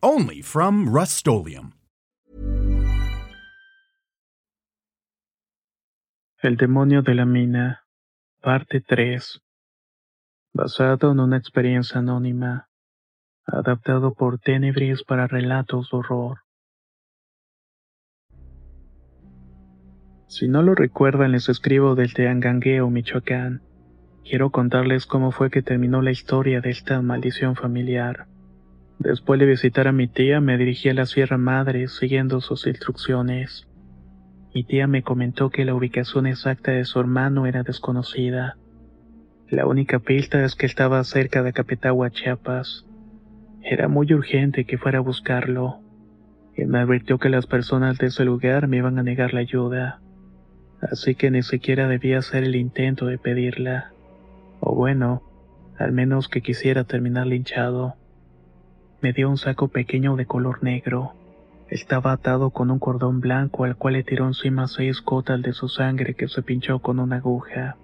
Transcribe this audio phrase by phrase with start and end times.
[0.00, 1.26] Only from Rust
[6.40, 7.84] El demonio de la mina,
[8.40, 9.42] parte 3.
[10.54, 12.68] Basado en una experiencia anónima.
[13.44, 16.38] Adaptado por Tenebris para relatos de horror.
[20.28, 23.62] Si no lo recuerdan, les escribo del Teangangueo, Michoacán.
[24.22, 28.28] Quiero contarles cómo fue que terminó la historia de esta maldición familiar.
[28.98, 33.68] Después de visitar a mi tía, me dirigí a la Sierra Madre siguiendo sus instrucciones.
[34.54, 38.56] Mi tía me comentó que la ubicación exacta de su hermano era desconocida.
[39.48, 42.86] La única pista es que estaba cerca de Capetagua, Chiapas.
[43.62, 45.80] Era muy urgente que fuera a buscarlo.
[46.56, 50.00] Y me advirtió que las personas de ese lugar me iban a negar la ayuda
[50.80, 53.92] así que ni siquiera debía hacer el intento de pedirla.
[54.60, 55.22] O bueno,
[55.78, 57.94] al menos que quisiera terminar linchado.
[59.00, 61.12] Me dio un saco pequeño de color negro.
[61.68, 65.68] Estaba atado con un cordón blanco al cual le tiró encima seis gotas de su
[65.68, 67.76] sangre que se pinchó con una aguja.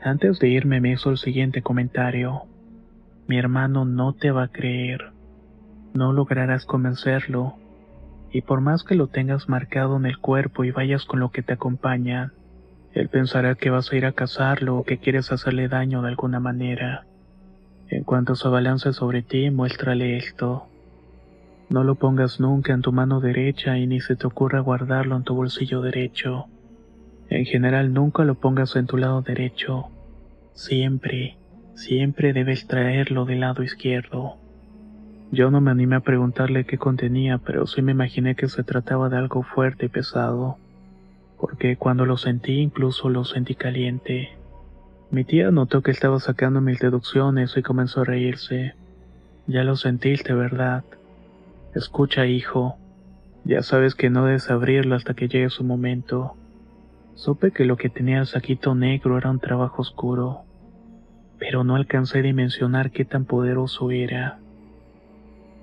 [0.00, 2.42] Antes de irme me hizo el siguiente comentario.
[3.26, 5.12] Mi hermano no te va a creer.
[5.92, 7.56] No lograrás convencerlo
[8.30, 11.42] y por más que lo tengas marcado en el cuerpo y vayas con lo que
[11.42, 12.32] te acompaña,
[12.92, 16.40] él pensará que vas a ir a cazarlo o que quieres hacerle daño de alguna
[16.40, 17.07] manera.
[17.90, 20.66] En cuanto se balance sobre ti, muéstrale esto.
[21.70, 25.24] No lo pongas nunca en tu mano derecha y ni se te ocurra guardarlo en
[25.24, 26.46] tu bolsillo derecho.
[27.30, 29.88] En general nunca lo pongas en tu lado derecho.
[30.52, 31.36] Siempre,
[31.74, 34.36] siempre debes traerlo del lado izquierdo.
[35.30, 39.10] Yo no me animé a preguntarle qué contenía, pero sí me imaginé que se trataba
[39.10, 40.56] de algo fuerte y pesado,
[41.38, 44.37] porque cuando lo sentí incluso lo sentí caliente.
[45.10, 48.74] Mi tía notó que estaba sacando mis deducciones y comenzó a reírse.
[49.46, 50.84] Ya lo sentiste, ¿verdad?
[51.74, 52.76] Escucha, hijo.
[53.44, 56.34] Ya sabes que no debes abrirlo hasta que llegue su momento.
[57.14, 60.42] Supe que lo que tenía el saquito negro era un trabajo oscuro,
[61.38, 64.38] pero no alcancé a dimensionar qué tan poderoso era.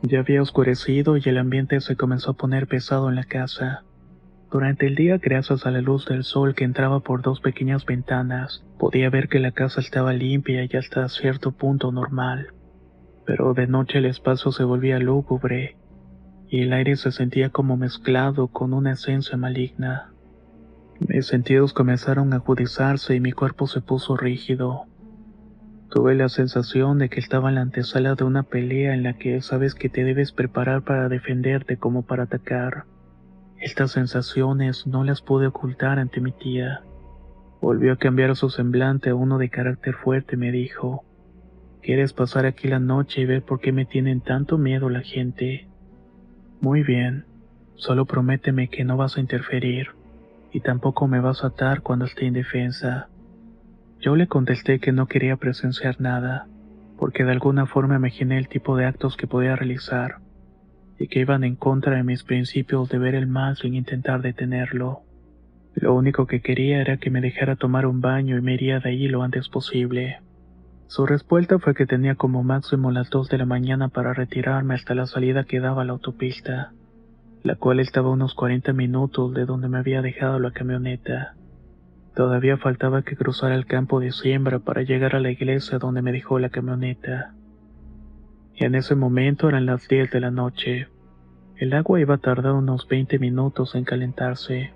[0.02, 3.84] Ya había oscurecido y el ambiente se comenzó a poner pesado en la casa.
[4.56, 8.64] Durante el día, gracias a la luz del sol que entraba por dos pequeñas ventanas,
[8.80, 12.54] podía ver que la casa estaba limpia y hasta cierto punto normal.
[13.26, 15.76] Pero de noche el espacio se volvía lúgubre
[16.48, 20.14] y el aire se sentía como mezclado con una esencia maligna.
[21.06, 24.86] Mis sentidos comenzaron a agudizarse y mi cuerpo se puso rígido.
[25.90, 29.42] Tuve la sensación de que estaba en la antesala de una pelea en la que
[29.42, 32.86] sabes que te debes preparar para defenderte como para atacar.
[33.66, 36.84] Estas sensaciones no las pude ocultar ante mi tía.
[37.60, 41.04] Volvió a cambiar su semblante a uno de carácter fuerte y me dijo,
[41.82, 45.68] ¿Quieres pasar aquí la noche y ver por qué me tienen tanto miedo la gente?
[46.62, 47.26] Muy bien,
[47.74, 49.88] solo prométeme que no vas a interferir
[50.52, 53.10] y tampoco me vas a atar cuando esté indefensa.
[54.00, 56.46] Yo le contesté que no quería presenciar nada,
[57.00, 60.20] porque de alguna forma imaginé el tipo de actos que podía realizar,
[61.00, 65.02] y que iban en contra de mis principios de ver el mal sin intentar detenerlo.
[65.76, 68.90] Lo único que quería era que me dejara tomar un baño y me iría de
[68.90, 70.20] ahí lo antes posible.
[70.88, 74.96] Su respuesta fue que tenía como máximo las dos de la mañana para retirarme hasta
[74.96, 76.72] la salida que daba a la autopista,
[77.44, 81.36] la cual estaba a unos 40 minutos de donde me había dejado la camioneta.
[82.16, 86.14] Todavía faltaba que cruzara el campo de siembra para llegar a la iglesia donde me
[86.14, 87.34] dejó la camioneta.
[88.58, 90.88] En ese momento eran las 10 de la noche.
[91.58, 94.72] El agua iba a tardar unos 20 minutos en calentarse.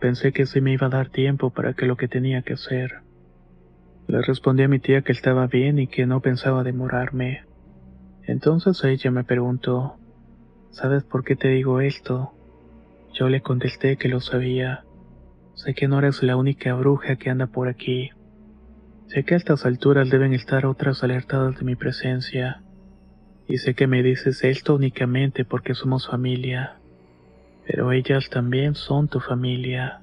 [0.00, 3.00] Pensé que sí me iba a dar tiempo para que lo que tenía que hacer.
[4.06, 7.44] Le respondí a mi tía que estaba bien y que no pensaba demorarme.
[8.24, 9.96] Entonces ella me preguntó,
[10.70, 12.32] ¿sabes por qué te digo esto?
[13.12, 14.84] Yo le contesté que lo sabía
[15.54, 18.10] Sé que no eres la única bruja que anda por aquí.
[19.06, 22.63] Sé que a estas alturas deben estar otras alertadas de mi presencia.
[23.46, 26.76] Y sé que me dices esto únicamente porque somos familia.
[27.66, 30.00] Pero ellas también son tu familia.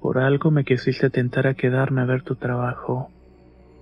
[0.00, 3.10] Por algo me quisiste tentar a quedarme a ver tu trabajo.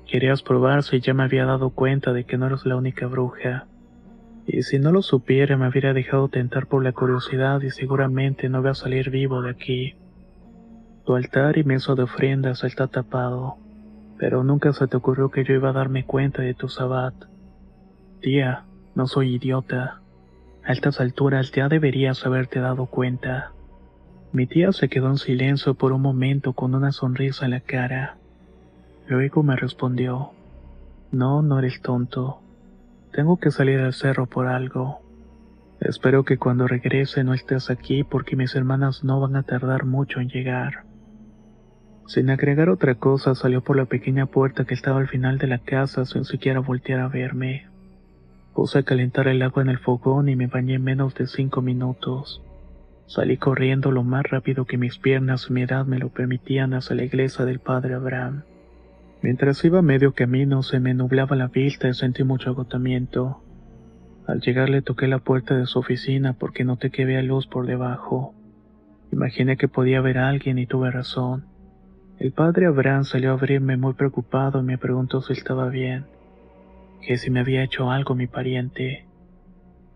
[0.06, 3.67] Querías probar si ya me había dado cuenta de que no eres la única bruja.
[4.46, 8.61] Y si no lo supiera me hubiera dejado tentar por la curiosidad y seguramente no
[8.61, 9.94] voy a salir vivo de aquí.
[11.05, 13.56] Tu altar mesa de ofrendas está tapado,
[14.19, 17.14] pero nunca se te ocurrió que yo iba a darme cuenta de tu sabbat.
[18.20, 18.64] Tía,
[18.94, 20.00] no soy idiota.
[20.64, 23.52] A estas alturas ya deberías haberte dado cuenta.
[24.32, 28.17] Mi tía se quedó en silencio por un momento con una sonrisa en la cara.
[29.06, 30.31] Luego me respondió,
[31.12, 32.41] no, no eres tonto.
[33.12, 35.00] Tengo que salir al cerro por algo.
[35.81, 40.20] Espero que cuando regrese no estés aquí porque mis hermanas no van a tardar mucho
[40.20, 40.85] en llegar.
[42.06, 45.58] Sin agregar otra cosa, salió por la pequeña puerta que estaba al final de la
[45.58, 47.67] casa sin siquiera voltear a verme.
[48.55, 51.61] Puse a calentar el agua en el fogón y me bañé en menos de cinco
[51.61, 52.41] minutos.
[53.06, 56.95] Salí corriendo lo más rápido que mis piernas y mi edad me lo permitían hacia
[56.95, 58.45] la iglesia del padre Abraham.
[59.23, 63.41] Mientras iba medio camino se me nublaba la vista y sentí mucho agotamiento.
[64.27, 67.67] Al llegar le toqué la puerta de su oficina porque noté que había luz por
[67.67, 68.35] debajo.
[69.11, 71.45] Imaginé que podía ver a alguien y tuve razón.
[72.19, 76.07] El padre Abraham salió a abrirme muy preocupado y me preguntó si estaba bien,
[77.05, 79.06] que si me había hecho algo mi pariente.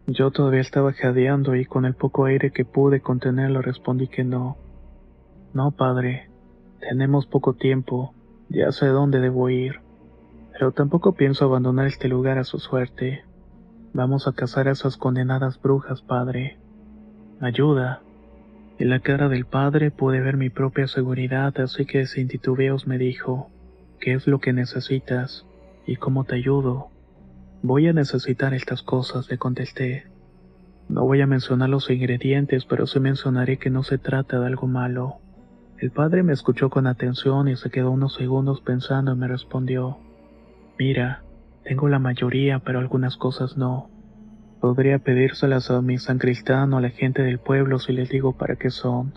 [0.06, 4.56] Yo todavía estaba jadeando y con el poco aire que pude contenerlo respondí que no.
[5.52, 6.30] No, padre,
[6.80, 8.14] tenemos poco tiempo.
[8.48, 9.80] Ya sé dónde debo ir,
[10.52, 13.24] pero tampoco pienso abandonar este lugar a su suerte.
[13.92, 16.58] Vamos a cazar a esas condenadas brujas, padre.
[17.40, 18.00] Ayuda.
[18.78, 22.96] En la cara del padre pude ver mi propia seguridad, así que sin titubeos me
[22.96, 23.50] dijo,
[24.00, 25.44] ¿qué es lo que necesitas?
[25.86, 26.90] ¿Y cómo te ayudo?
[27.62, 30.06] Voy a necesitar estas cosas, le contesté.
[30.88, 34.68] No voy a mencionar los ingredientes, pero sí mencionaré que no se trata de algo
[34.68, 35.16] malo.
[35.78, 39.98] El padre me escuchó con atención y se quedó unos segundos pensando y me respondió,
[40.78, 41.22] Mira,
[41.64, 43.90] tengo la mayoría, pero algunas cosas no.
[44.60, 48.54] Podría pedírselas a mi sancristán o a la gente del pueblo si les digo para
[48.56, 49.14] qué son.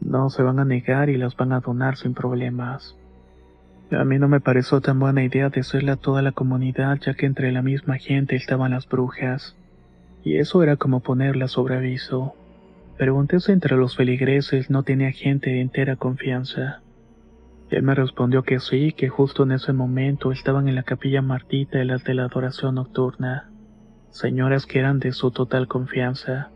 [0.00, 2.96] No se van a negar y las van a donar sin problemas.
[3.90, 7.24] A mí no me pareció tan buena idea decirle a toda la comunidad ya que
[7.24, 9.56] entre la misma gente estaban las brujas.
[10.22, 12.34] Y eso era como ponerlas sobre aviso.
[12.98, 16.80] Pregunté si entre los feligreses no tenía gente de entera confianza.
[17.70, 21.78] Él me respondió que sí, que justo en ese momento estaban en la capilla Martita
[21.78, 23.48] de las de la adoración nocturna.
[24.10, 26.50] Señoras que eran de su total confianza.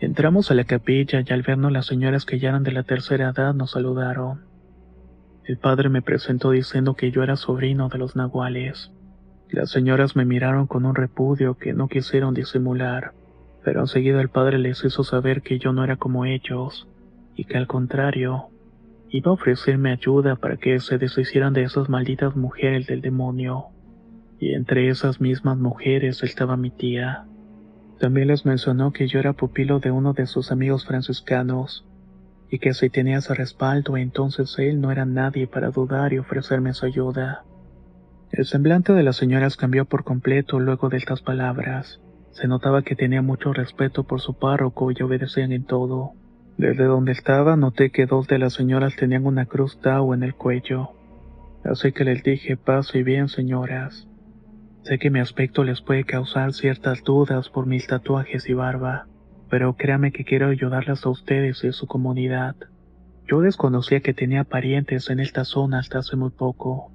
[0.00, 3.30] Entramos a la capilla y al vernos las señoras que ya eran de la tercera
[3.30, 4.51] edad nos saludaron.
[5.44, 8.92] El padre me presentó diciendo que yo era sobrino de los nahuales.
[9.50, 13.12] Las señoras me miraron con un repudio que no quisieron disimular
[13.64, 16.88] pero enseguida el padre les hizo saber que yo no era como ellos,
[17.34, 18.48] y que al contrario,
[19.08, 23.66] iba a ofrecerme ayuda para que se deshicieran de esas malditas mujeres del demonio.
[24.38, 27.24] Y entre esas mismas mujeres estaba mi tía.
[28.00, 31.86] También les mencionó que yo era pupilo de uno de sus amigos franciscanos,
[32.52, 36.74] y que si tenía ese respaldo entonces él no era nadie para dudar y ofrecerme
[36.74, 37.44] su ayuda.
[38.30, 42.02] El semblante de las señoras cambió por completo luego de estas palabras.
[42.32, 46.12] Se notaba que tenía mucho respeto por su párroco y obedecían en todo.
[46.58, 50.34] Desde donde estaba noté que dos de las señoras tenían una cruz Tao en el
[50.34, 50.90] cuello.
[51.64, 54.08] Así que les dije paz y bien señoras.
[54.82, 59.06] Sé que mi aspecto les puede causar ciertas dudas por mis tatuajes y barba,
[59.52, 62.56] pero créame que quiero ayudarlas a ustedes y a su comunidad.
[63.28, 66.90] Yo desconocía que tenía parientes en esta zona hasta hace muy poco.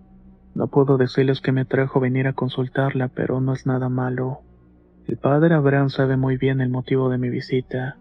[0.56, 4.40] No puedo decirles que me trajo venir a consultarla, pero no es nada malo.
[5.08, 7.98] El padre Abraham sabe muy bien el motivo de mi visita.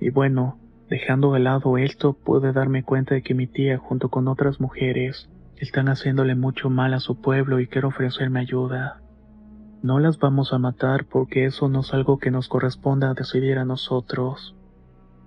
[0.00, 0.56] Y bueno,
[0.88, 5.28] dejando de lado esto, pude darme cuenta de que mi tía, junto con otras mujeres,
[5.58, 9.02] están haciéndole mucho mal a su pueblo y quiero ofrecerme ayuda.
[9.82, 13.64] No las vamos a matar porque eso no es algo que nos corresponda decidir a
[13.64, 14.56] nosotros.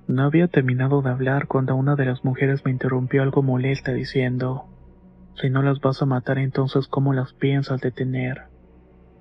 [0.07, 4.65] No había terminado de hablar cuando una de las mujeres me interrumpió algo molesta diciendo,
[5.35, 8.43] si no las vas a matar entonces ¿cómo las piensas detener?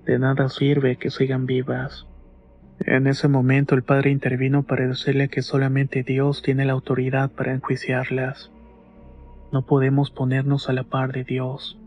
[0.05, 2.07] De nada sirve que sigan vivas.
[2.81, 7.53] En ese momento el padre intervino para decirle que solamente Dios tiene la autoridad para
[7.53, 8.51] enjuiciarlas.
[9.53, 11.79] No podemos ponernos a la par de Dios.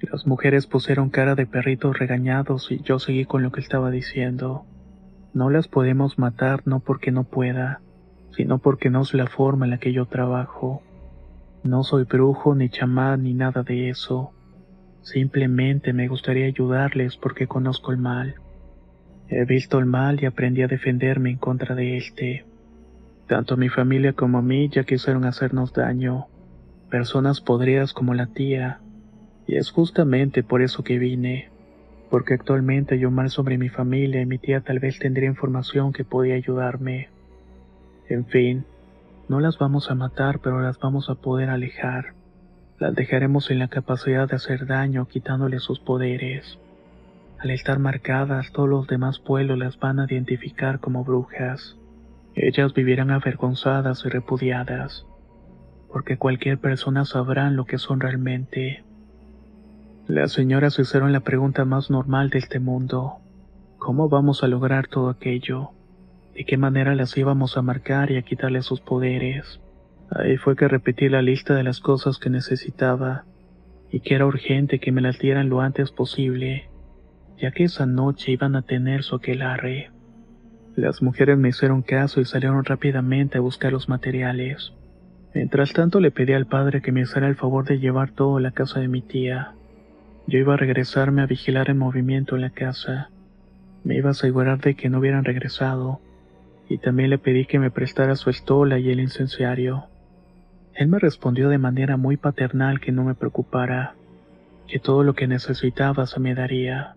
[0.00, 4.64] Las mujeres pusieron cara de perritos regañados y yo seguí con lo que estaba diciendo.
[5.34, 7.80] No las podemos matar no porque no pueda,
[8.30, 10.82] sino porque no es la forma en la que yo trabajo.
[11.64, 14.32] No soy brujo ni chamán ni nada de eso.
[15.02, 18.36] Simplemente me gustaría ayudarles porque conozco el mal.
[19.28, 22.46] He visto el mal y aprendí a defenderme en contra de este.
[23.26, 26.28] Tanto mi familia como a mí ya quisieron hacernos daño,
[26.88, 28.80] personas podridas como la tía,
[29.48, 31.48] y es justamente por eso que vine.
[32.10, 35.92] porque actualmente hay un mal sobre mi familia y mi tía tal vez tendría información
[35.92, 37.08] que podía ayudarme.
[38.08, 38.64] En fin,
[39.28, 42.14] no las vamos a matar, pero las vamos a poder alejar.
[42.78, 46.58] Las dejaremos en la capacidad de hacer daño quitándole sus poderes.
[47.38, 51.76] Al estar marcadas, todos los demás pueblos las van a identificar como brujas.
[52.34, 55.04] Ellas vivirán avergonzadas y repudiadas,
[55.92, 58.82] porque cualquier persona sabrá lo que son realmente.
[60.08, 63.18] Las señoras hicieron la pregunta más normal de este mundo.
[63.76, 65.72] ¿Cómo vamos a lograr todo aquello?
[66.34, 69.60] ¿De qué manera las íbamos a marcar y a quitarle sus poderes?
[70.10, 73.26] Ahí fue que repetí la lista de las cosas que necesitaba
[73.90, 76.70] y que era urgente que me las dieran lo antes posible,
[77.36, 79.90] ya que esa noche iban a tener su aquelarre.
[80.74, 84.72] Las mujeres me hicieron caso y salieron rápidamente a buscar los materiales.
[85.34, 88.40] Mientras tanto le pedí al padre que me hiciera el favor de llevar todo a
[88.40, 89.52] la casa de mi tía.
[90.28, 93.08] Yo iba a regresarme a vigilar el movimiento en la casa.
[93.82, 96.02] Me iba a asegurar de que no hubieran regresado,
[96.68, 99.86] y también le pedí que me prestara su estola y el incenciario.
[100.74, 103.94] Él me respondió de manera muy paternal que no me preocupara,
[104.66, 106.94] que todo lo que necesitaba se me daría.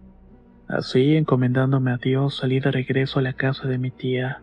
[0.67, 4.41] Así, encomendándome a Dios, salí de regreso a la casa de mi tía,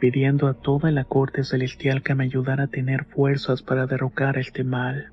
[0.00, 4.64] pidiendo a toda la corte celestial que me ayudara a tener fuerzas para derrocar este
[4.64, 5.12] mal.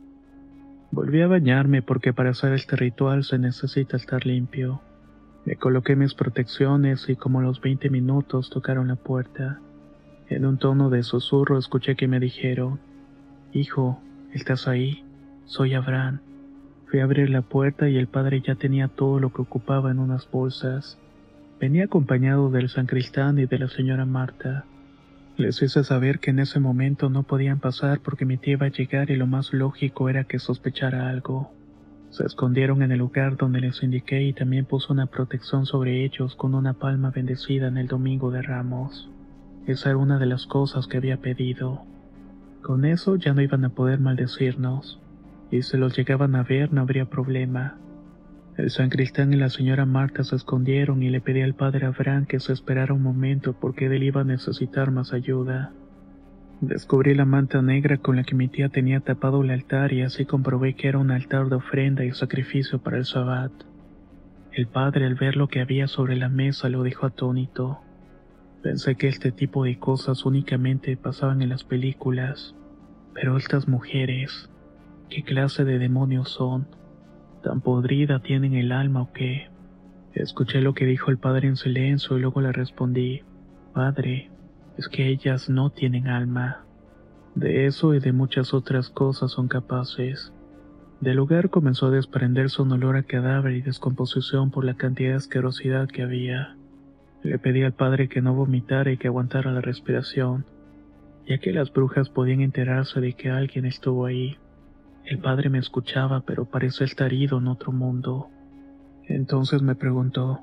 [0.91, 4.81] Volví a bañarme porque para hacer este ritual se necesita estar limpio.
[5.45, 9.61] Me coloqué mis protecciones y como los 20 minutos tocaron la puerta.
[10.27, 12.79] En un tono de susurro escuché que me dijeron,
[13.53, 14.01] Hijo,
[14.33, 15.05] ¿estás ahí?
[15.45, 16.19] Soy Abraham.
[16.87, 19.99] Fui a abrir la puerta y el padre ya tenía todo lo que ocupaba en
[19.99, 20.97] unas bolsas.
[21.57, 24.65] Venía acompañado del sancristán y de la señora Marta.
[25.41, 28.71] Les hice saber que en ese momento no podían pasar porque mi tía iba a
[28.71, 31.51] llegar y lo más lógico era que sospechara algo.
[32.11, 36.35] Se escondieron en el lugar donde les indiqué y también puso una protección sobre ellos
[36.35, 39.09] con una palma bendecida en el domingo de Ramos.
[39.65, 41.81] Esa era una de las cosas que había pedido.
[42.61, 44.99] Con eso ya no iban a poder maldecirnos,
[45.49, 47.77] y si los llegaban a ver no habría problema.
[48.61, 52.39] El sancristán y la señora Marta se escondieron y le pedí al padre Abraham que
[52.39, 55.73] se esperara un momento porque él iba a necesitar más ayuda.
[56.59, 60.25] Descubrí la manta negra con la que mi tía tenía tapado el altar y así
[60.25, 63.51] comprobé que era un altar de ofrenda y sacrificio para el sabbat.
[64.51, 67.79] El padre al ver lo que había sobre la mesa lo dijo atónito.
[68.61, 72.55] Pensé que este tipo de cosas únicamente pasaban en las películas,
[73.15, 74.51] pero estas mujeres,
[75.09, 76.67] ¿qué clase de demonios son?
[77.43, 79.49] ¿Tan podrida tienen el alma o qué?
[80.13, 83.21] Escuché lo que dijo el padre en silencio y luego le respondí,
[83.73, 84.29] Padre,
[84.77, 86.65] es que ellas no tienen alma.
[87.35, 90.33] De eso y de muchas otras cosas son capaces.
[90.99, 95.15] Del lugar comenzó a desprenderse un olor a cadáver y descomposición por la cantidad de
[95.15, 96.57] asquerosidad que había.
[97.23, 100.45] Le pedí al padre que no vomitara y que aguantara la respiración,
[101.25, 104.37] ya que las brujas podían enterarse de que alguien estuvo ahí.
[105.05, 108.29] El padre me escuchaba, pero parecía estar ido en otro mundo.
[109.07, 110.41] Entonces me preguntó,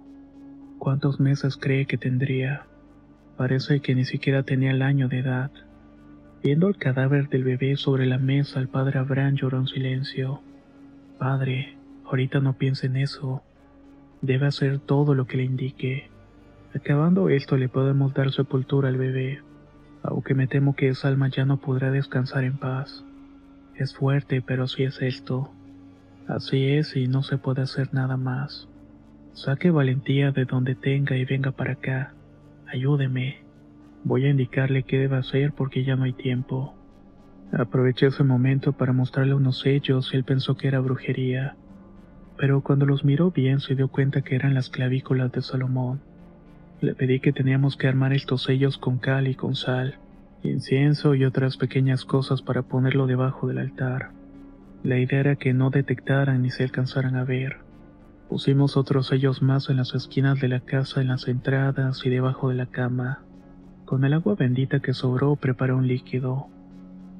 [0.78, 2.66] ¿cuántos meses cree que tendría?
[3.36, 5.50] Parece que ni siquiera tenía el año de edad.
[6.42, 10.40] Viendo el cadáver del bebé sobre la mesa, el padre Abraham lloró en silencio.
[11.18, 13.42] Padre, ahorita no piense en eso.
[14.22, 16.10] Debe hacer todo lo que le indique.
[16.74, 19.40] Acabando esto le podemos dar sepultura al bebé,
[20.02, 23.04] aunque me temo que esa alma ya no podrá descansar en paz.
[23.78, 25.52] Es fuerte, pero así es esto.
[26.26, 28.68] Así es y no se puede hacer nada más.
[29.34, 32.12] Saque valentía de donde tenga y venga para acá.
[32.66, 33.38] Ayúdeme.
[34.02, 36.74] Voy a indicarle qué debe hacer porque ya no hay tiempo.
[37.52, 41.54] Aproveché ese momento para mostrarle unos sellos y él pensó que era brujería.
[42.36, 46.00] pero cuando los miró bien se dio cuenta que eran las clavículas de Salomón.
[46.80, 49.98] Le pedí que teníamos que armar estos sellos con cal y con sal,
[50.42, 54.10] incienso y otras pequeñas cosas para ponerlo debajo del altar.
[54.82, 57.58] La idea era que no detectaran ni se alcanzaran a ver.
[58.28, 62.50] Pusimos otros sellos más en las esquinas de la casa, en las entradas y debajo
[62.50, 63.22] de la cama.
[63.84, 66.48] Con el agua bendita que sobró preparé un líquido.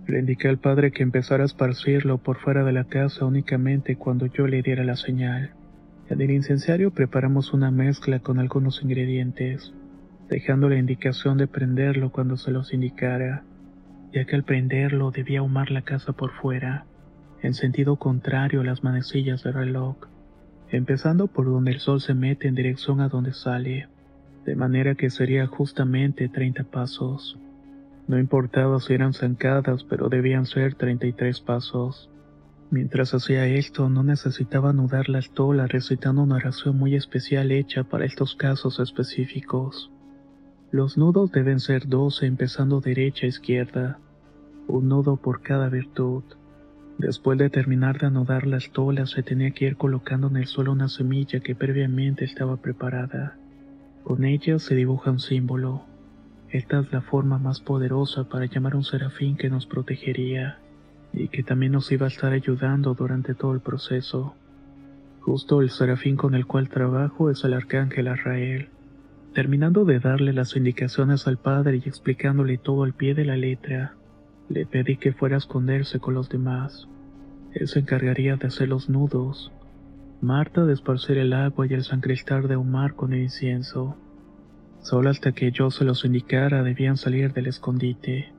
[0.06, 4.26] Le indiqué al padre que empezara a esparcirlo por fuera de la casa únicamente cuando
[4.26, 5.52] yo le diera la señal.
[6.08, 9.74] En el incenciario preparamos una mezcla con algunos ingredientes,
[10.28, 13.44] dejando la indicación de prenderlo cuando se los indicara,
[14.12, 16.84] ya que al prenderlo debía ahumar la casa por fuera,
[17.42, 19.96] en sentido contrario a las manecillas del reloj,
[20.70, 23.88] empezando por donde el sol se mete en dirección a donde sale,
[24.44, 27.38] de manera que sería justamente 30 pasos.
[28.06, 32.10] No importaba si eran zancadas, pero debían ser 33 pasos.
[32.70, 38.06] Mientras hacía esto, no necesitaba anudar la estola recitando una oración muy especial hecha para
[38.06, 39.90] estos casos específicos.
[40.70, 43.98] Los nudos deben ser 12 empezando derecha a izquierda,
[44.66, 46.22] un nudo por cada virtud.
[46.98, 50.72] Después de terminar de anudar la estola, se tenía que ir colocando en el suelo
[50.72, 53.38] una semilla que previamente estaba preparada.
[54.04, 55.84] Con ella se dibuja un símbolo.
[56.50, 60.58] Esta es la forma más poderosa para llamar a un serafín que nos protegería
[61.14, 64.34] y que también nos iba a estar ayudando durante todo el proceso.
[65.20, 68.68] Justo el serafín con el cual trabajo es el arcángel Arrael.
[69.38, 73.94] Terminando de darle las indicaciones al padre y explicándole todo al pie de la letra,
[74.48, 76.88] le pedí que fuera a esconderse con los demás.
[77.52, 79.52] Él se encargaría de hacer los nudos,
[80.20, 83.96] Marta de esparcir el agua y el sancristar de ahumar con el incienso.
[84.80, 88.32] Solo hasta que yo se los indicara debían salir del escondite.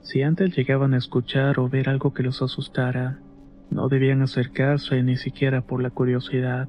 [0.00, 3.20] Si antes llegaban a escuchar o ver algo que los asustara,
[3.70, 6.68] no debían acercarse ni siquiera por la curiosidad.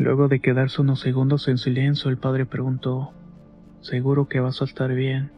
[0.00, 3.12] Luego de quedarse unos segundos en silencio, el padre preguntó,
[3.80, 5.30] Seguro que vas a estar bien.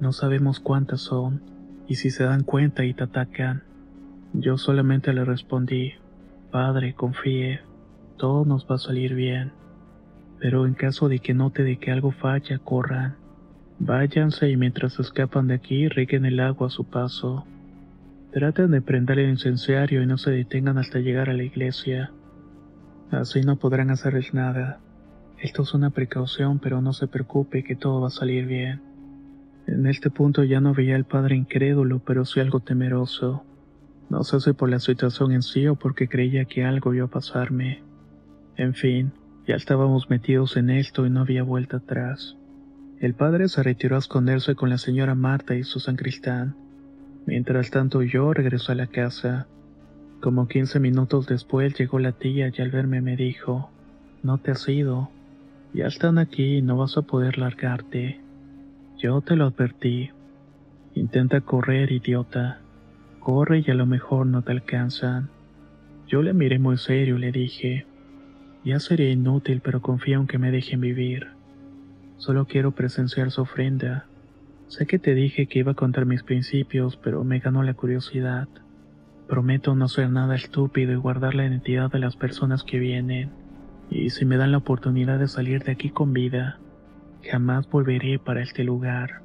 [0.00, 1.42] No sabemos cuántas son,
[1.88, 3.64] y si se dan cuenta y te atacan.
[4.32, 5.94] Yo solamente le respondí,
[6.50, 7.60] Padre, confíe,
[8.16, 9.52] todo nos va a salir bien
[10.44, 13.16] pero en caso de que note de que algo falla, corran.
[13.78, 17.46] Váyanse y mientras escapan de aquí, rieguen el agua a su paso.
[18.30, 22.12] Traten de prender el incenciario y no se detengan hasta llegar a la iglesia.
[23.20, 24.80] Así no podrán hacerles nada.
[25.38, 28.80] Esto es una precaución, pero no se preocupe que todo va a salir bien.
[29.66, 33.44] En este punto ya no veía al padre incrédulo, pero sí algo temeroso.
[34.10, 37.10] No sé si por la situación en sí o porque creía que algo iba a
[37.10, 37.82] pasarme.
[38.56, 39.12] En fin,
[39.46, 42.36] ya estábamos metidos en esto y no había vuelta atrás.
[43.00, 46.56] El padre se retiró a esconderse con la señora Marta y su sancristán.
[47.26, 49.46] Mientras tanto yo regresé a la casa.
[50.24, 53.68] Como 15 minutos después llegó la tía y al verme me dijo,
[54.22, 55.10] no te has ido.
[55.74, 58.22] Ya están aquí y no vas a poder largarte.
[58.96, 60.12] Yo te lo advertí.
[60.94, 62.62] Intenta correr, idiota.
[63.20, 65.28] Corre y a lo mejor no te alcanzan.
[66.08, 67.84] Yo le miré muy serio y le dije,
[68.64, 71.32] ya sería inútil, pero confío en que me dejen vivir.
[72.16, 74.06] Solo quiero presenciar su ofrenda.
[74.68, 78.48] Sé que te dije que iba a contar mis principios, pero me ganó la curiosidad.
[79.28, 83.30] Prometo no ser nada estúpido y guardar la identidad de las personas que vienen.
[83.90, 86.58] Y si me dan la oportunidad de salir de aquí con vida,
[87.22, 89.22] jamás volveré para este lugar.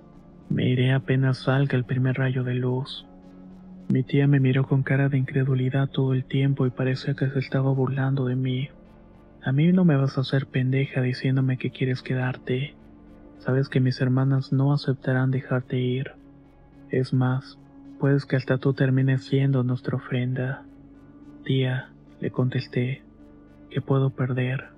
[0.49, 3.05] Me iré apenas salga el primer rayo de luz.
[3.89, 7.39] Mi tía me miró con cara de incredulidad todo el tiempo y parecía que se
[7.39, 8.69] estaba burlando de mí.
[9.43, 12.75] A mí no me vas a hacer pendeja diciéndome que quieres quedarte.
[13.39, 16.11] Sabes que mis hermanas no aceptarán dejarte ir.
[16.89, 17.57] Es más,
[17.99, 20.63] puedes que hasta tú termines siendo nuestra ofrenda.
[21.43, 21.89] Tía,
[22.21, 23.03] le contesté,
[23.69, 24.69] ¿qué puedo perder?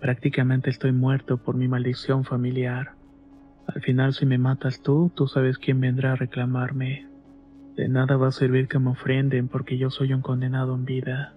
[0.00, 2.92] Prácticamente estoy muerto por mi maldición familiar.
[3.66, 7.06] Al final si me matas tú, tú sabes quién vendrá a reclamarme.
[7.76, 11.34] De nada va a servir que me ofrenden porque yo soy un condenado en vida.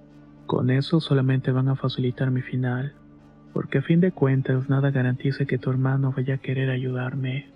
[0.47, 2.93] Con eso solamente van a facilitar mi final,
[3.53, 7.51] porque a fin de cuentas nada garantiza que tu hermano vaya a querer ayudarme.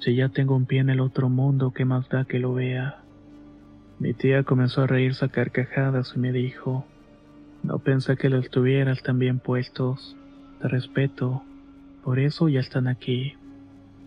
[0.00, 3.02] Si ya tengo un pie en el otro mundo, ¿qué más da que lo vea?
[3.98, 6.84] Mi tía comenzó a reírse a carcajadas y me dijo,
[7.62, 10.16] no pensé que los tuvieras tan bien puestos.
[10.60, 11.42] Te respeto,
[12.04, 13.34] por eso ya están aquí.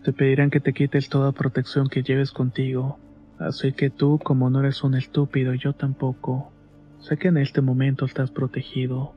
[0.04, 2.98] Te pedirán que te quites toda protección que lleves contigo,
[3.38, 6.52] así que tú, como no eres un estúpido, yo tampoco.
[7.00, 9.12] Sé que en este momento estás protegido,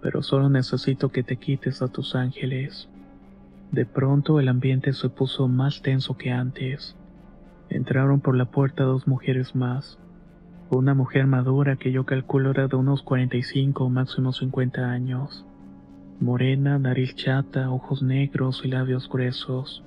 [0.00, 2.88] pero solo necesito que te quites a tus ángeles.
[3.72, 6.96] De pronto el ambiente se puso más tenso que antes.
[7.68, 9.98] Entraron por la puerta dos mujeres más.
[10.70, 15.44] Una mujer madura que yo calculo era de unos 45 o máximo 50 años.
[16.18, 19.84] Morena, nariz chata, ojos negros y labios gruesos.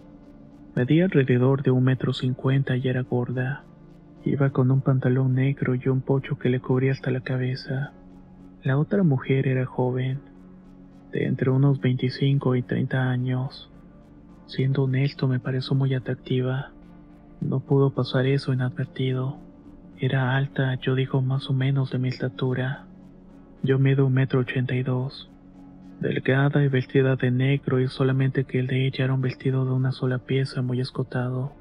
[0.76, 3.64] Medía alrededor de un metro cincuenta y era gorda.
[4.24, 7.94] Iba con un pantalón negro y un pocho que le cubría hasta la cabeza.
[8.64, 10.20] La otra mujer era joven,
[11.12, 13.71] de entre unos 25 y 30 años.
[14.52, 16.72] Siendo honesto, me pareció muy atractiva.
[17.40, 19.38] No pudo pasar eso inadvertido.
[19.98, 22.84] Era alta, yo digo más o menos de mi estatura.
[23.64, 25.30] Yo mido un metro ochenta y dos.
[26.02, 29.72] Delgada y vestida de negro y solamente que el de ella era un vestido de
[29.72, 31.54] una sola pieza muy escotado.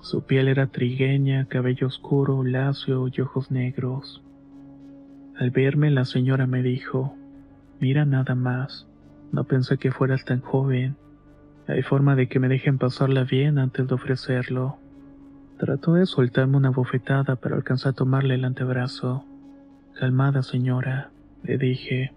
[0.00, 4.22] Su piel era trigueña, cabello oscuro, lacio y ojos negros.
[5.36, 7.16] Al verme la señora me dijo,
[7.80, 8.88] mira nada más,
[9.30, 10.96] no pensé que fueras tan joven.
[11.66, 14.76] Hay forma de que me dejen pasarla bien antes de ofrecerlo.
[15.58, 19.24] Trató de soltarme una bofetada pero alcanzó a tomarle el antebrazo.
[19.94, 21.10] Calmada señora,
[21.42, 22.12] le dije.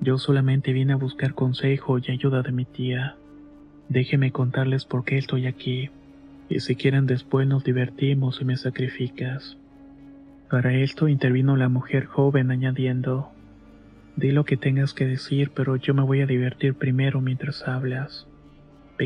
[0.00, 3.16] Yo solamente vine a buscar consejo y ayuda de mi tía.
[3.88, 5.90] Déjeme contarles por qué estoy aquí
[6.48, 9.56] y si quieren después nos divertimos y me sacrificas.
[10.50, 13.30] Para esto intervino la mujer joven añadiendo,
[14.16, 18.26] Di lo que tengas que decir, pero yo me voy a divertir primero mientras hablas.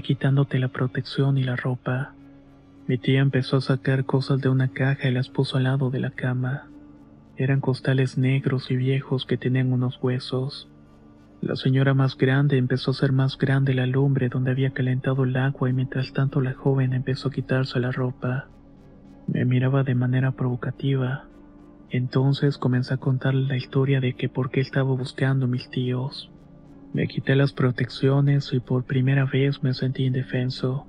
[0.02, 2.14] Quitándote la protección y la ropa.
[2.86, 6.00] Mi tía empezó a sacar cosas de una caja y las puso al lado de
[6.00, 6.68] la cama.
[7.36, 10.68] Eran costales negros y viejos que tenían unos huesos.
[11.40, 15.36] La señora más grande empezó a ser más grande la lumbre donde había calentado el
[15.36, 18.48] agua y mientras tanto la joven empezó a quitarse la ropa.
[19.26, 21.24] Me miraba de manera provocativa.
[21.90, 26.30] Entonces comencé a contarle la historia de que por qué estaba buscando a mis tíos.
[26.94, 30.86] Me quité las protecciones y por primera vez me sentí indefenso.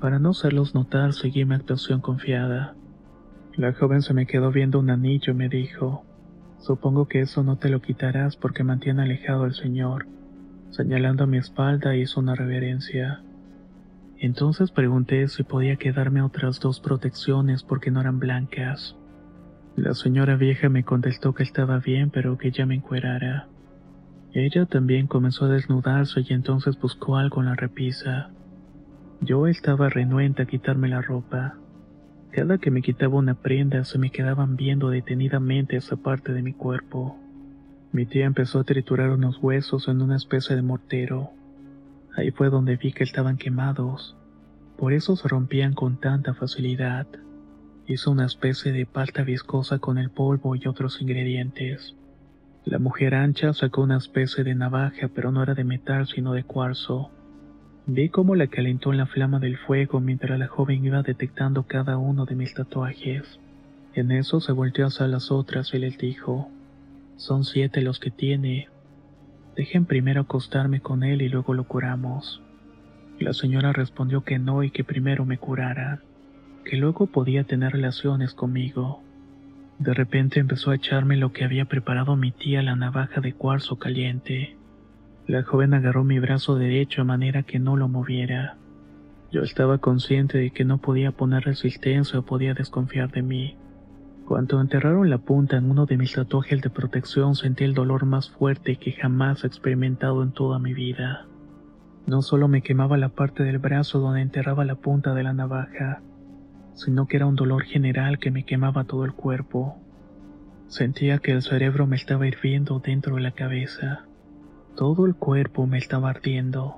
[0.00, 2.74] Para no hacerlos notar seguí mi actuación confiada.
[3.54, 6.04] La joven se me quedó viendo un anillo y me dijo,
[6.58, 10.08] Supongo que eso no te lo quitarás porque mantiene alejado al Señor.
[10.70, 13.22] Señalando a mi espalda hizo una reverencia.
[14.18, 18.96] Entonces pregunté si podía quedarme otras dos protecciones porque no eran blancas.
[19.76, 23.46] La señora vieja me contestó que estaba bien pero que ya me encuerara.
[24.38, 28.28] Ella también comenzó a desnudarse y entonces buscó algo en la repisa.
[29.22, 31.54] Yo estaba renuente a quitarme la ropa.
[32.32, 36.52] Cada que me quitaba una prenda se me quedaban viendo detenidamente esa parte de mi
[36.52, 37.16] cuerpo.
[37.92, 41.30] Mi tía empezó a triturar unos huesos en una especie de mortero.
[42.14, 44.18] Ahí fue donde vi que estaban quemados.
[44.76, 47.06] Por eso se rompían con tanta facilidad.
[47.86, 51.95] Hizo una especie de pasta viscosa con el polvo y otros ingredientes.
[52.66, 56.42] La mujer ancha sacó una especie de navaja, pero no era de metal sino de
[56.42, 57.12] cuarzo.
[57.86, 61.96] Vi cómo la calentó en la flama del fuego mientras la joven iba detectando cada
[61.96, 63.38] uno de mis tatuajes.
[63.94, 66.50] En eso se volteó hacia las otras y les dijo,
[67.14, 68.68] son siete los que tiene.
[69.54, 72.42] Dejen primero acostarme con él y luego lo curamos.
[73.20, 76.02] La señora respondió que no y que primero me curara,
[76.64, 79.05] que luego podía tener relaciones conmigo.
[79.78, 83.78] De repente empezó a echarme lo que había preparado mi tía la navaja de cuarzo
[83.78, 84.56] caliente.
[85.26, 88.56] La joven agarró mi brazo derecho a manera que no lo moviera.
[89.32, 93.56] Yo estaba consciente de que no podía poner resistencia o podía desconfiar de mí.
[94.24, 98.30] Cuando enterraron la punta en uno de mis tatuajes de protección sentí el dolor más
[98.30, 101.26] fuerte que jamás he experimentado en toda mi vida.
[102.06, 106.00] No solo me quemaba la parte del brazo donde enterraba la punta de la navaja,
[106.76, 109.76] sino que era un dolor general que me quemaba todo el cuerpo.
[110.68, 114.04] Sentía que el cerebro me estaba hirviendo dentro de la cabeza.
[114.76, 116.76] Todo el cuerpo me estaba ardiendo.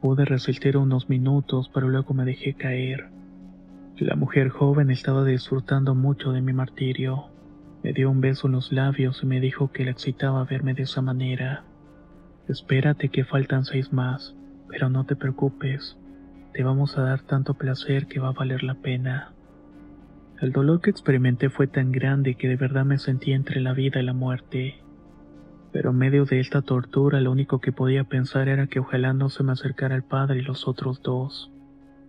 [0.00, 3.10] Pude resistir unos minutos, pero luego me dejé caer.
[3.98, 7.26] La mujer joven estaba disfrutando mucho de mi martirio.
[7.82, 10.84] Me dio un beso en los labios y me dijo que le excitaba verme de
[10.84, 11.64] esa manera.
[12.48, 14.34] Espérate que faltan seis más,
[14.68, 15.98] pero no te preocupes.
[16.52, 19.32] Te vamos a dar tanto placer que va a valer la pena.
[20.40, 24.00] El dolor que experimenté fue tan grande que de verdad me sentí entre la vida
[24.00, 24.82] y la muerte
[25.72, 29.28] pero en medio de esta tortura lo único que podía pensar era que ojalá no
[29.28, 31.50] se me acercara el padre y los otros dos,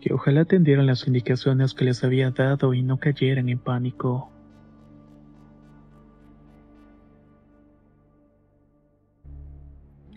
[0.02, 4.32] que ojalá atendieran las indicaciones que les había dado y no cayeran en pánico.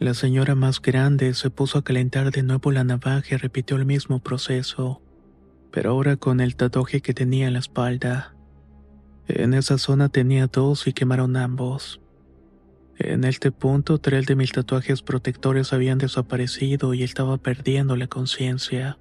[0.02, 3.86] La señora más grande se puso a calentar de nuevo la navaja y repitió el
[3.86, 5.00] mismo proceso,
[5.70, 8.34] pero ahora con el tatuaje que tenía en la espalda.
[9.28, 12.00] En esa zona tenía dos y quemaron ambos.
[12.98, 18.98] En este punto, tres de mis tatuajes protectores habían desaparecido y estaba perdiendo la conciencia.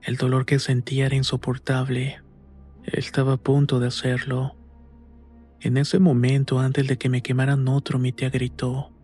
[0.00, 2.22] El dolor que sentía era insoportable.
[2.84, 4.56] Estaba a punto de hacerlo.
[5.60, 8.95] En ese momento, antes de que me quemaran otro, mi tía gritó,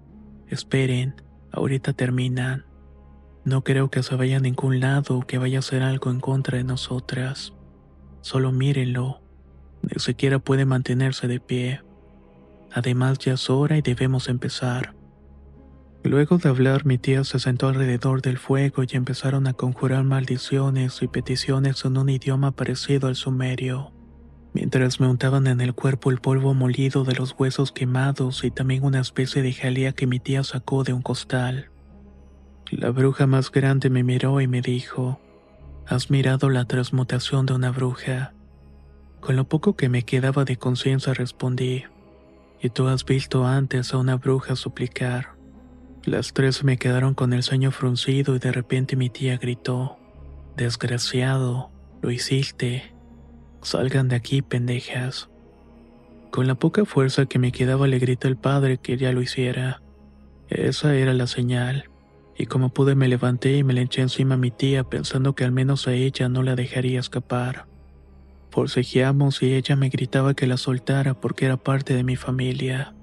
[0.52, 1.14] Esperen,
[1.50, 2.66] ahorita terminan.
[3.46, 6.20] No creo que se vaya a ningún lado o que vaya a hacer algo en
[6.20, 7.54] contra de nosotras.
[8.20, 9.22] Solo mírenlo.
[9.80, 11.80] Ni siquiera puede mantenerse de pie.
[12.70, 14.94] Además ya es hora y debemos empezar.
[16.04, 21.00] Luego de hablar, mi tía se sentó alrededor del fuego y empezaron a conjurar maldiciones
[21.00, 23.90] y peticiones en un idioma parecido al sumerio,
[24.52, 28.84] mientras me untaban en el cuerpo el polvo molido de los huesos quemados y también
[28.84, 31.70] una especie de jalea que mi tía sacó de un costal.
[32.70, 35.20] La bruja más grande me miró y me dijo,
[35.86, 38.32] Has mirado la transmutación de una bruja.
[39.20, 41.84] Con lo poco que me quedaba de conciencia respondí,
[42.60, 45.34] ¿y tú has visto antes a una bruja suplicar?
[46.04, 49.98] Las tres me quedaron con el sueño fruncido y de repente mi tía gritó,
[50.56, 52.94] Desgraciado, lo hiciste.
[53.62, 55.30] Salgan de aquí, pendejas.
[56.30, 59.82] Con la poca fuerza que me quedaba le grité al padre que ya lo hiciera.
[60.48, 61.88] Esa era la señal
[62.36, 65.44] y como pude me levanté y me le eché encima a mi tía pensando que
[65.44, 67.66] al menos a ella no la dejaría escapar.
[68.50, 72.94] Forcejeamos y ella me gritaba que la soltara porque era parte de mi familia.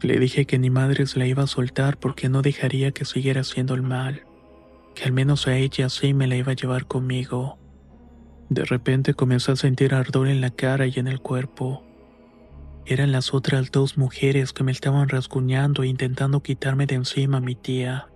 [0.00, 3.42] Le dije que ni madre se la iba a soltar porque no dejaría que siguiera
[3.42, 4.24] haciendo el mal,
[4.94, 7.61] que al menos a ella sí me la iba a llevar conmigo.
[8.52, 11.82] De repente comencé a sentir ardor en la cara y en el cuerpo.
[12.84, 17.40] Eran las otras dos mujeres que me estaban rasguñando e intentando quitarme de encima a
[17.40, 18.08] mi tía.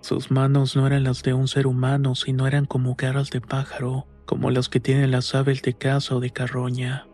[0.00, 4.06] Sus manos no eran las de un ser humano, sino eran como garras de pájaro,
[4.26, 7.08] como las que tienen las aves de caza o de carroña.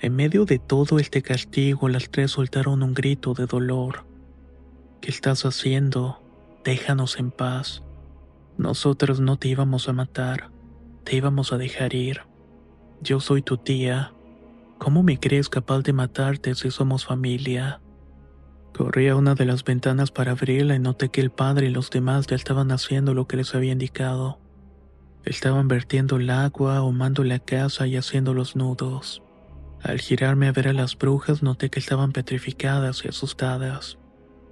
[0.00, 4.06] En medio de todo este castigo, las tres soltaron un grito de dolor.
[5.00, 6.20] ¿Qué estás haciendo?
[6.64, 7.84] Déjanos en paz.
[8.58, 10.50] Nosotros no te íbamos a matar,
[11.06, 12.22] te íbamos a dejar ir.
[13.00, 14.12] Yo soy tu tía.
[14.78, 17.80] ¿Cómo me crees capaz de matarte si somos familia?
[18.76, 21.90] Corrí a una de las ventanas para abrirla y noté que el padre y los
[21.90, 24.40] demás ya estaban haciendo lo que les había indicado.
[25.24, 29.22] Estaban vertiendo el agua, ahumando la casa y haciendo los nudos.
[29.82, 33.96] Al girarme a ver a las brujas noté que estaban petrificadas y asustadas.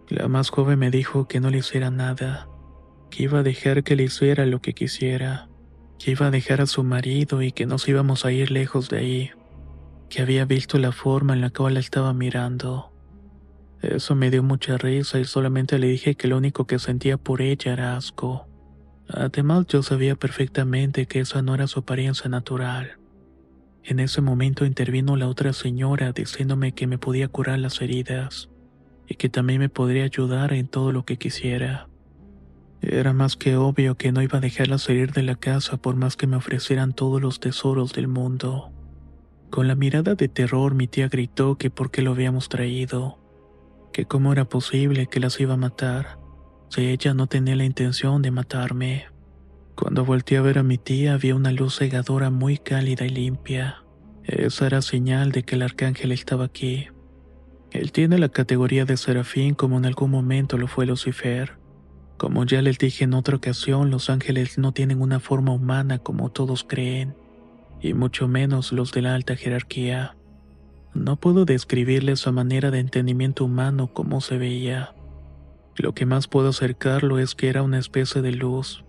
[0.09, 2.49] La más joven me dijo que no le hiciera nada,
[3.11, 5.49] que iba a dejar que le hiciera lo que quisiera,
[5.99, 8.99] que iba a dejar a su marido y que nos íbamos a ir lejos de
[8.99, 9.31] ahí,
[10.09, 12.93] que había visto la forma en la cual la estaba mirando.
[13.83, 17.43] Eso me dio mucha risa y solamente le dije que lo único que sentía por
[17.43, 18.47] ella era asco.
[19.09, 22.99] Además yo sabía perfectamente que esa no era su apariencia natural.
[23.83, 28.49] En ese momento intervino la otra señora diciéndome que me podía curar las heridas
[29.07, 31.89] y que también me podría ayudar en todo lo que quisiera.
[32.87, 36.17] Era más que obvio que no iba a dejarla salir de la casa por más
[36.17, 38.71] que me ofrecieran todos los tesoros del mundo.
[39.51, 43.19] Con la mirada de terror mi tía gritó que por qué lo habíamos traído
[43.95, 46.19] que cómo era posible que las iba a matar,
[46.69, 49.07] si ella no tenía la intención de matarme.
[49.77, 53.85] Cuando volteé a ver a mi tía había una luz cegadora muy cálida y limpia.
[54.25, 56.89] Esa era señal de que el arcángel estaba aquí.
[57.71, 61.57] Él tiene la categoría de serafín como en algún momento lo fue Lucifer.
[62.17, 66.31] Como ya les dije en otra ocasión, los ángeles no tienen una forma humana como
[66.31, 67.17] todos creen,
[67.81, 70.17] y mucho menos los de la alta jerarquía.
[70.95, 74.95] No puedo describirle su manera de entendimiento humano como se veía.
[75.77, 78.85] Lo que más puedo acercarlo es que era una especie de luz,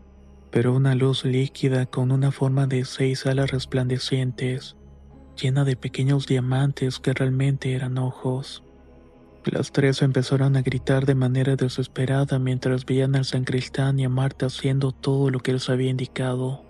[0.52, 4.76] pero una luz líquida con una forma de seis alas resplandecientes,
[5.36, 8.64] llena de pequeños diamantes que realmente eran ojos.
[9.46, 14.48] Las tres empezaron a gritar de manera desesperada mientras veían al Sancristán y a Marta
[14.48, 16.64] haciendo todo lo que les había indicado.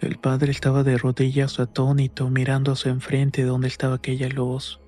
[0.00, 4.78] El padre estaba de rodillas atónito mirando hacia enfrente donde estaba aquella luz.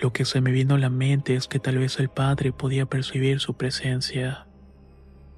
[0.00, 2.86] Lo que se me vino a la mente es que tal vez el padre podía
[2.86, 4.46] percibir su presencia.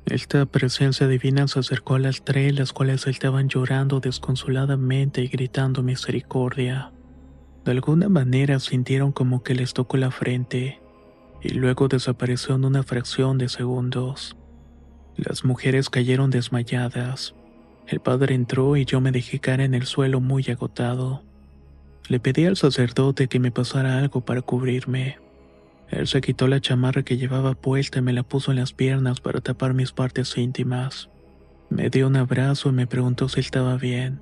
[0.04, 5.82] Esta presencia divina se acercó a las tres, las cuales estaban llorando desconsoladamente y gritando
[5.82, 6.92] misericordia.
[7.64, 10.80] De alguna manera sintieron como que les tocó la frente,
[11.42, 14.36] y luego desapareció en una fracción de segundos.
[15.16, 17.34] Las mujeres cayeron desmayadas.
[17.86, 21.22] El padre entró y yo me dejé caer en el suelo muy agotado.
[22.08, 25.18] Le pedí al sacerdote que me pasara algo para cubrirme.
[25.90, 29.20] Él se quitó la chamarra que llevaba puesta y me la puso en las piernas
[29.20, 31.08] para tapar mis partes íntimas.
[31.70, 34.20] Me dio un abrazo y me preguntó si estaba bien.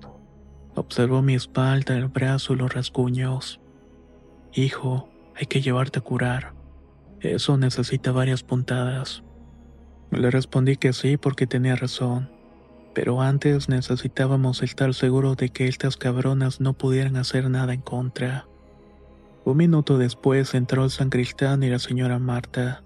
[0.75, 3.61] Observó mi espalda, el brazo y los rasguños.
[4.53, 6.56] Hijo, hay que llevarte a curar.
[7.21, 9.23] Eso necesita varias puntadas.
[10.11, 12.37] Le respondí que sí porque tenía razón
[12.97, 18.47] pero antes necesitábamos estar seguros de que estas cabronas no pudieran hacer nada en contra.
[19.45, 22.83] Un minuto después entró el sancristán y la señora Marta.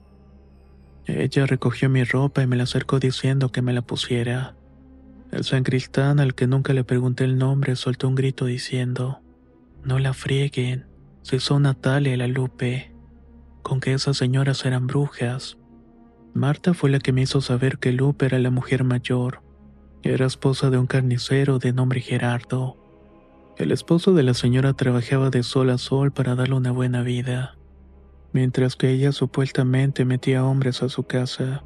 [1.07, 4.57] Ella recogió mi ropa y me la acercó diciendo que me la pusiera.
[5.31, 9.21] El sancristán, al que nunca le pregunté el nombre, soltó un grito diciendo,
[9.85, 10.87] No la frieguen,
[11.23, 12.90] si son Natalia la Lupe,
[13.63, 15.59] con que esas señoras eran brujas.
[16.35, 19.43] Marta fue la que me hizo saber que Lupe era la mujer mayor.
[20.03, 22.77] Era esposa de un carnicero de nombre Gerardo.
[23.59, 27.59] El esposo de la señora trabajaba de sol a sol para darle una buena vida,
[28.33, 31.65] mientras que ella supuestamente metía hombres a su casa.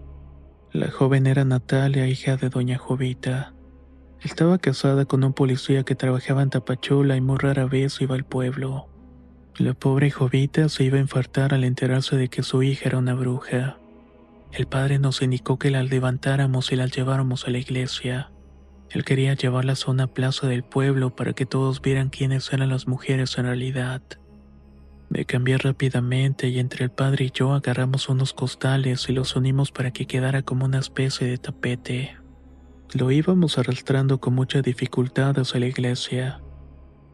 [0.73, 3.55] La joven era Natalia, hija de doña Jovita.
[4.21, 8.25] Estaba casada con un policía que trabajaba en Tapachula y muy rara vez iba al
[8.25, 8.89] pueblo.
[9.59, 13.15] La pobre Jovita se iba a infartar al enterarse de que su hija era una
[13.15, 13.79] bruja.
[14.51, 18.33] El padre nos indicó que la levantáramos y la lleváramos a la iglesia.
[18.91, 22.89] Él quería llevarlas a una plaza del pueblo para que todos vieran quiénes eran las
[22.89, 24.03] mujeres en realidad.
[25.09, 29.71] Me cambié rápidamente y entre el padre y yo agarramos unos costales y los unimos
[29.71, 32.17] para que quedara como una especie de tapete.
[32.93, 36.41] Lo íbamos arrastrando con mucha dificultad hacia la iglesia.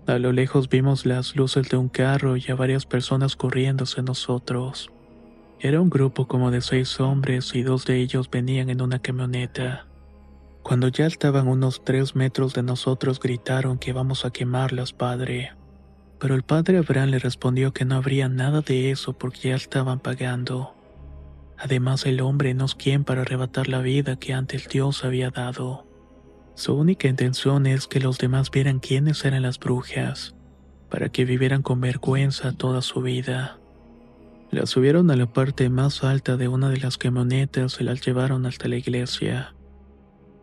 [0.06, 4.02] A lo lejos vimos las luces de un carro y a varias personas corriendo hacia
[4.02, 4.90] nosotros.
[5.60, 9.86] Era un grupo como de seis hombres y dos de ellos venían en una camioneta.
[10.62, 15.52] Cuando ya estaban unos tres metros de nosotros gritaron que íbamos a quemarlas, padre.
[16.18, 20.00] Pero el padre Abraham le respondió que no habría nada de eso porque ya estaban
[20.00, 20.74] pagando.
[21.58, 25.89] Además, el hombre no es quien para arrebatar la vida que antes Dios había dado.
[26.54, 30.34] Su única intención es que los demás vieran quiénes eran las brujas,
[30.90, 33.58] para que vivieran con vergüenza toda su vida.
[34.50, 38.46] Las subieron a la parte más alta de una de las camionetas y las llevaron
[38.46, 39.54] hasta la iglesia.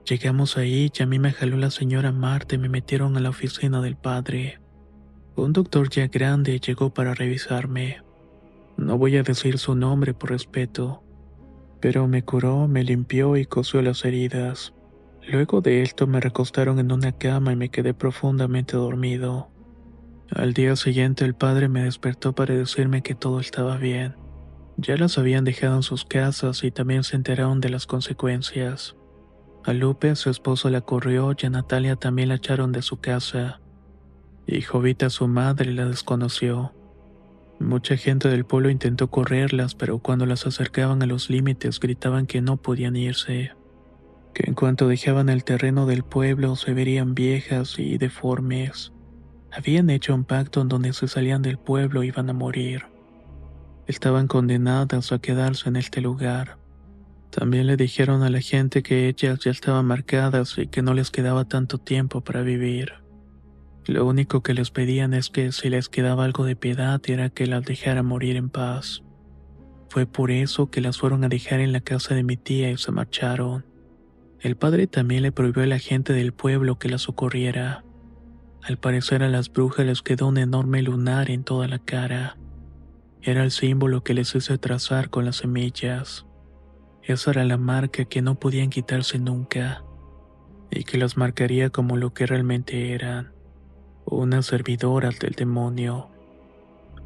[0.06, 3.30] Llegamos ahí y a mí me jaló la señora Marta y me metieron a la
[3.30, 4.62] oficina del padre.
[5.36, 8.02] Un doctor ya grande llegó para revisarme.
[8.78, 11.04] No voy a decir su nombre por respeto,
[11.82, 14.74] pero me curó, me limpió y cosió las heridas.
[15.30, 19.50] Luego de esto me recostaron en una cama y me quedé profundamente dormido.
[20.32, 24.16] Al día siguiente el padre me despertó para decirme que todo estaba bien.
[24.78, 28.96] Ya las habían dejado en sus casas y también se enteraron de las consecuencias.
[29.66, 33.60] A Lupe, su esposo, la corrió y a Natalia también la echaron de su casa.
[34.46, 36.74] Y Jovita, su madre, la desconoció.
[37.60, 42.40] Mucha gente del pueblo intentó correrlas, pero cuando las acercaban a los límites gritaban que
[42.40, 43.57] no podían irse,
[44.34, 48.94] que en cuanto dejaban el terreno del pueblo se verían viejas y deformes.
[49.52, 52.86] Habían hecho un pacto en donde si salían del pueblo iban a morir.
[53.88, 56.58] Estaban condenadas a quedarse en este lugar.
[57.32, 61.12] También le dijeron a la gente que ellas ya estaban marcadas y que no les
[61.12, 62.94] quedaba tanto tiempo para vivir.
[63.86, 67.48] Lo único que les pedían es que si les quedaba algo de piedad era que
[67.48, 69.02] las dejara morir en paz.
[69.90, 72.78] Fue por eso que las fueron a dejar en la casa de mi tía y
[72.78, 73.66] se marcharon.
[74.40, 77.84] El padre también le prohibió a la gente del pueblo que las socorriera.
[78.62, 82.38] Al parecer a las brujas les quedó un enorme lunar en toda la cara.
[83.22, 86.26] Era el símbolo que les hice trazar con las semillas.
[87.02, 89.84] Esa era la marca que no podían quitarse nunca,
[90.70, 93.34] y que las marcaría como lo que realmente eran
[94.06, 96.10] unas servidoras del demonio.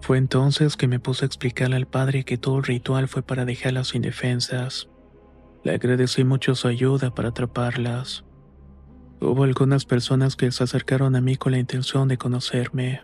[0.01, 3.45] Fue entonces que me puse a explicarle al padre que todo el ritual fue para
[3.45, 4.90] dejarlas indefensas.
[5.63, 8.23] Le agradecí mucho su ayuda para atraparlas.
[9.19, 13.01] Hubo algunas personas que se acercaron a mí con la intención de conocerme,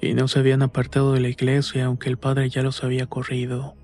[0.00, 3.74] y no se habían apartado de la iglesia aunque el padre ya los había corrido.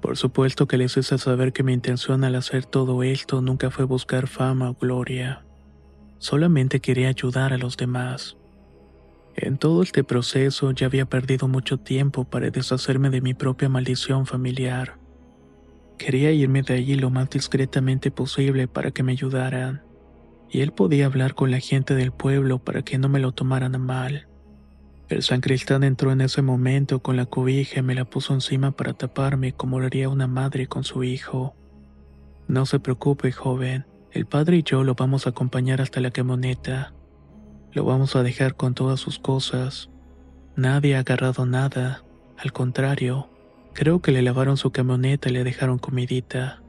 [0.00, 3.84] Por supuesto que les hice saber que mi intención al hacer todo esto nunca fue
[3.84, 5.44] buscar fama o gloria.
[6.18, 8.36] Solamente quería ayudar a los demás.
[9.36, 14.26] En todo este proceso ya había perdido mucho tiempo para deshacerme de mi propia maldición
[14.26, 14.98] familiar.
[15.98, 19.82] Quería irme de allí lo más discretamente posible para que me ayudaran,
[20.48, 23.74] y él podía hablar con la gente del pueblo para que no me lo tomaran
[23.74, 24.28] a mal.
[25.08, 28.92] El sancristán entró en ese momento con la cobija y me la puso encima para
[28.92, 31.56] taparme como lo haría una madre con su hijo.
[32.46, 36.94] No se preocupe, joven, el padre y yo lo vamos a acompañar hasta la camioneta.
[37.72, 39.90] Lo vamos a dejar con todas sus cosas.
[40.56, 42.04] Nadie ha agarrado nada.
[42.36, 43.30] Al contrario,
[43.78, 46.60] creo que le lavaron su camioneta y le dejaron comidita.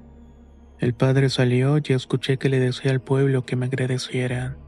[0.78, 4.60] El padre salió y escuché que le decía al pueblo que me agradecieran.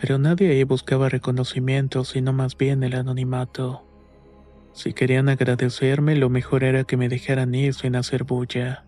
[0.00, 3.84] Pero nadie ahí buscaba reconocimiento, sino más bien el anonimato.
[4.72, 8.84] Si querían agradecerme, lo mejor era que me dejaran ir sin hacer bulla.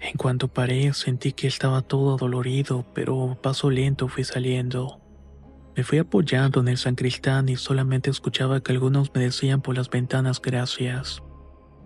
[0.00, 4.98] En cuanto paré, sentí que estaba todo dolorido, pero paso lento fui saliendo.
[5.76, 9.90] Me fui apoyando en el sancristán y solamente escuchaba que algunos me decían por las
[9.90, 11.22] ventanas gracias,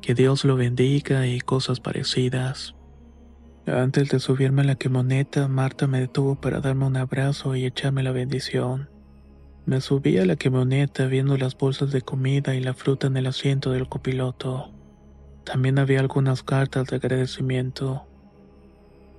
[0.07, 2.77] que Dios lo bendiga y cosas parecidas.
[3.67, 8.05] Antes de subirme a la quemoneta, Marta me detuvo para darme un abrazo y echarme
[8.05, 8.89] la bendición.
[9.65, 13.27] Me subí a la quemoneta viendo las bolsas de comida y la fruta en el
[13.27, 14.71] asiento del copiloto.
[15.43, 18.07] También había algunas cartas de agradecimiento.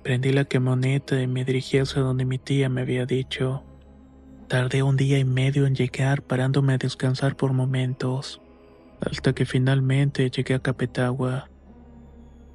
[0.02, 3.62] Prendí la quemoneta y me dirigí hacia donde mi tía me había dicho.
[4.48, 8.40] Tardé un día y medio en llegar parándome a descansar por momentos,
[9.00, 11.48] hasta que finalmente llegué a Capetagua.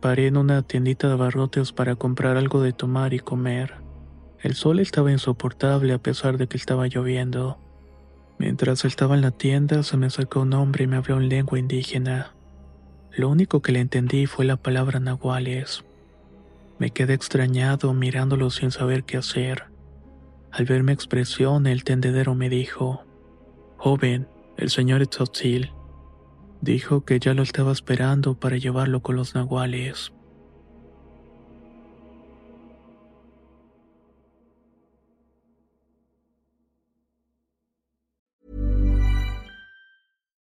[0.02, 3.76] Paré en una tiendita de abarrotes para comprar algo de tomar y comer.
[4.42, 7.58] El sol estaba insoportable a pesar de que estaba lloviendo.
[8.38, 11.60] Mientras estaba en la tienda se me acercó un hombre y me habló en lengua
[11.60, 12.34] indígena.
[13.12, 15.86] Lo único que le entendí fue la palabra nahuales.
[16.80, 19.66] Me quedé extrañado mirándolo sin saber qué hacer.
[20.52, 23.04] Al ver mi expresión, el tendedero me dijo,
[23.78, 24.28] Joven,
[24.58, 25.72] el señor Tzotzil.
[26.64, 30.14] Dijo que ya lo estaba esperando para llevarlo con los nahuales.